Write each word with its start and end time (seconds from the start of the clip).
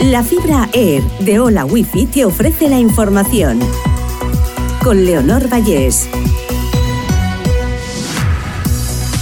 La 0.00 0.22
fibra 0.22 0.68
Air 0.74 1.02
de 1.20 1.40
Hola 1.40 1.64
Wifi 1.64 2.04
te 2.04 2.26
ofrece 2.26 2.68
la 2.68 2.78
información. 2.78 3.58
Con 4.84 5.06
Leonor 5.06 5.50
Vallés. 5.50 6.06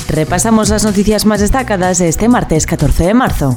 Repasamos 0.09 0.71
las 0.71 0.85
noticias 0.85 1.27
más 1.27 1.41
destacadas 1.41 1.99
de 1.99 2.09
este 2.09 2.29
martes 2.29 2.67
14 2.67 3.05
de 3.05 3.15
marzo. 3.15 3.57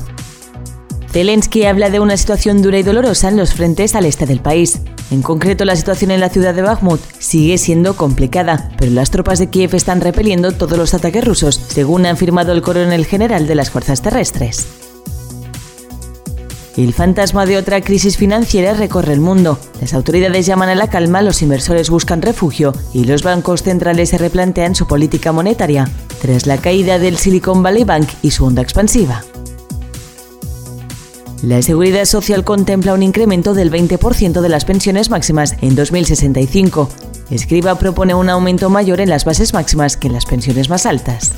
Zelensky 1.12 1.66
habla 1.66 1.90
de 1.90 2.00
una 2.00 2.18
situación 2.18 2.62
dura 2.62 2.78
y 2.78 2.84
dolorosa 2.84 3.30
en 3.30 3.38
los 3.38 3.56
frentes 3.56 3.96
al 3.96 4.06
este 4.06 4.28
del 4.28 4.40
país. 4.40 4.82
En 5.10 5.24
concreto, 5.24 5.66
la 5.66 5.76
situación 5.76 6.12
en 6.12 6.20
la 6.20 6.30
ciudad 6.30 6.54
de 6.54 6.62
Bakhmut 6.62 7.02
sigue 7.18 7.58
siendo 7.58 7.96
complicada, 7.96 8.70
pero 8.78 8.92
las 8.92 9.10
tropas 9.10 9.40
de 9.40 9.50
Kiev 9.50 9.74
están 9.74 10.02
repeliendo 10.02 10.52
todos 10.52 10.78
los 10.78 10.94
ataques 10.94 11.26
rusos, 11.26 11.56
según 11.56 12.06
ha 12.06 12.12
afirmado 12.12 12.54
el 12.54 12.62
coronel 12.62 13.08
general 13.08 13.48
de 13.48 13.56
las 13.56 13.72
fuerzas 13.72 14.04
terrestres. 14.04 14.68
El 16.78 16.94
fantasma 16.94 17.48
de 17.48 17.58
otra 17.58 17.82
crisis 17.82 18.18
financiera 18.18 18.76
recorre 18.76 19.12
el 19.12 19.20
mundo. 19.20 19.58
Las 19.82 19.96
autoridades 19.96 20.46
llaman 20.46 20.70
a 20.70 20.76
la 20.76 20.92
calma, 20.92 21.24
los 21.24 21.42
inversores 21.42 21.90
buscan 21.90 22.22
refugio 22.22 22.72
y 22.94 23.06
los 23.06 23.24
bancos 23.24 23.64
centrales 23.64 24.10
se 24.10 24.20
replantean 24.20 24.76
su 24.76 24.86
política 24.86 25.32
monetaria, 25.32 25.90
tras 26.22 26.46
la 26.46 26.60
caída 26.60 27.00
del 27.00 27.18
Silicon 27.18 27.64
Valley 27.64 27.84
Bank 27.84 28.08
y 28.22 28.30
su 28.30 28.46
onda 28.46 28.62
expansiva. 28.62 29.24
La 31.42 31.64
Seguridad 31.64 32.06
Social 32.06 32.44
contempla 32.44 32.94
un 32.94 33.02
incremento 33.02 33.56
del 33.56 33.72
20% 33.72 34.42
de 34.42 34.50
las 34.50 34.64
pensiones 34.64 35.10
máximas 35.10 35.56
en 35.62 35.76
2065. 35.76 36.90
Escriba 37.32 37.74
propone 37.80 38.14
un 38.14 38.30
aumento 38.30 38.70
mayor 38.70 39.02
en 39.02 39.10
las 39.10 39.26
bases 39.26 39.52
máximas 39.52 39.98
que 39.98 40.08
en 40.08 40.14
las 40.14 40.26
pensiones 40.28 40.70
más 40.70 40.86
altas. 40.86 41.34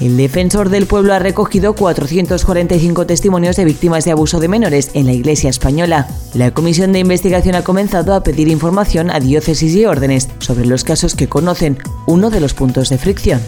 El 0.00 0.16
defensor 0.16 0.70
del 0.70 0.86
pueblo 0.86 1.14
ha 1.14 1.20
recogido 1.20 1.74
445 1.74 3.06
testimonios 3.06 3.56
de 3.56 3.64
víctimas 3.64 4.04
de 4.04 4.10
abuso 4.10 4.40
de 4.40 4.48
menores 4.48 4.90
en 4.94 5.06
la 5.06 5.12
Iglesia 5.12 5.50
española. 5.50 6.08
La 6.34 6.50
comisión 6.50 6.92
de 6.92 6.98
investigación 6.98 7.54
ha 7.54 7.62
comenzado 7.62 8.14
a 8.14 8.22
pedir 8.22 8.48
información 8.48 9.10
a 9.10 9.20
diócesis 9.20 9.72
y 9.74 9.84
órdenes 9.84 10.28
sobre 10.40 10.66
los 10.66 10.82
casos 10.82 11.14
que 11.14 11.28
conocen, 11.28 11.78
uno 12.06 12.30
de 12.30 12.40
los 12.40 12.54
puntos 12.54 12.88
de 12.88 12.98
fricción. 12.98 13.40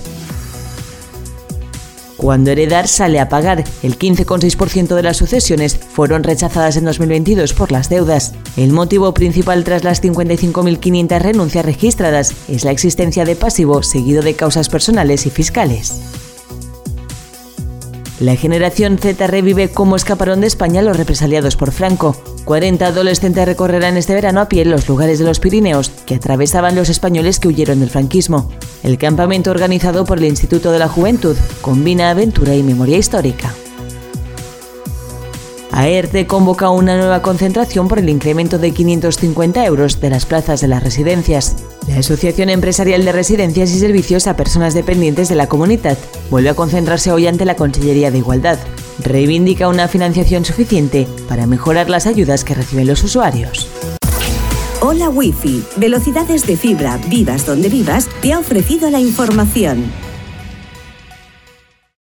Cuando 2.17 2.51
heredar 2.51 2.89
sale 2.89 3.21
a 3.21 3.29
pagar, 3.29 3.63
el 3.83 3.99
15,6% 3.99 4.95
de 4.95 5.03
las 5.03 5.19
sucesiones 5.19 5.77
fueron 5.77 6.23
rechazadas 6.23 6.77
en 6.77 6.87
2022 6.87 7.53
por 7.53 7.71
las 7.73 7.91
deudas. 7.91 8.33
El 8.57 8.73
motivo 8.73 9.13
principal 9.13 9.65
tras 9.65 9.85
las 9.85 10.03
55.500 10.03 11.21
renuncias 11.21 11.67
registradas 11.67 12.33
es 12.49 12.65
la 12.65 12.71
existencia 12.71 13.25
de 13.25 13.37
pasivo 13.37 13.83
seguido 13.83 14.23
de 14.23 14.35
causas 14.35 14.71
personales 14.71 15.27
y 15.27 15.31
fiscales. 15.31 16.01
La 18.19 18.35
generación 18.35 18.97
Z 18.97 19.27
revive 19.27 19.69
cómo 19.69 19.95
escaparon 19.95 20.41
de 20.41 20.47
España 20.47 20.81
los 20.81 20.97
represaliados 20.97 21.55
por 21.57 21.71
Franco. 21.71 22.17
40 22.47 22.87
adolescentes 22.87 23.45
recorrerán 23.45 23.99
este 23.99 24.15
verano 24.15 24.41
a 24.41 24.49
pie 24.49 24.65
los 24.65 24.89
lugares 24.89 25.19
de 25.19 25.27
los 25.27 25.39
Pirineos 25.39 25.91
que 25.91 26.15
atravesaban 26.15 26.75
los 26.75 26.89
españoles 26.89 27.39
que 27.39 27.49
huyeron 27.49 27.81
del 27.81 27.91
franquismo. 27.91 28.51
El 28.83 28.97
campamento 28.97 29.51
organizado 29.51 30.07
por 30.07 30.19
el 30.19 30.25
Instituto 30.25 30.73
de 30.73 30.79
la 30.79 30.89
Juventud 30.89 31.37
combina 31.61 32.09
aventura 32.09 32.55
y 32.55 32.63
memoria 32.63 32.97
histórica. 32.97 33.53
AERTE 35.77 36.27
convoca 36.27 36.71
una 36.71 36.97
nueva 36.97 37.21
concentración 37.21 37.87
por 37.87 37.99
el 37.99 38.09
incremento 38.09 38.59
de 38.59 38.73
550 38.73 39.63
euros 39.67 40.01
de 40.01 40.09
las 40.09 40.25
plazas 40.25 40.63
de 40.63 40.69
las 40.69 40.83
residencias. 40.83 41.57
La 41.87 41.99
Asociación 41.99 42.49
Empresarial 42.49 43.05
de 43.05 43.13
Residencias 43.13 43.71
y 43.73 43.79
Servicios 43.79 44.27
a 44.27 44.37
Personas 44.37 44.73
Dependientes 44.73 45.29
de 45.29 45.35
la 45.35 45.51
Comunidad 45.51 45.99
vuelve 46.31 46.49
a 46.49 46.55
concentrarse 46.55 47.13
hoy 47.13 47.27
ante 47.27 47.45
la 47.45 47.57
Consellería 47.57 48.11
de 48.11 48.17
Igualdad. 48.17 48.59
Reivindica 49.05 49.69
una 49.69 49.87
financiación 49.87 50.47
suficiente 50.47 51.07
para 51.29 51.47
mejorar 51.47 51.91
las 51.91 52.07
ayudas 52.07 52.43
que 52.43 52.55
reciben 52.55 52.87
los 52.87 53.05
usuarios. 53.05 53.69
Hola 54.81 55.11
Wi-Fi, 55.11 55.63
velocidades 55.77 56.47
de 56.47 56.57
fibra, 56.57 56.99
vivas 57.09 57.45
donde 57.45 57.69
vivas, 57.69 58.09
te 58.23 58.33
ha 58.33 58.39
ofrecido 58.39 58.89
la 58.89 59.01
información. 59.01 59.93